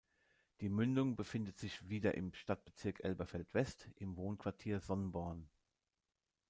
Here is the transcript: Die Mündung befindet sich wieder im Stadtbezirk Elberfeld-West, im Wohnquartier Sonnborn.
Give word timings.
Die 0.61 0.69
Mündung 0.69 1.15
befindet 1.15 1.59
sich 1.59 1.87
wieder 1.87 2.15
im 2.15 2.33
Stadtbezirk 2.33 3.01
Elberfeld-West, 3.03 3.87
im 3.97 4.17
Wohnquartier 4.17 4.79
Sonnborn. 4.79 5.47